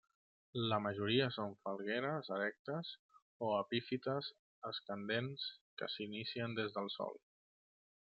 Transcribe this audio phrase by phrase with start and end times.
[0.69, 2.95] La majoria són falgueres erectes
[3.49, 4.33] o epífites
[4.73, 5.49] escandents
[5.83, 7.27] que s'inicien des del sòl.